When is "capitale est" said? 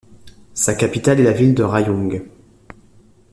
0.73-1.23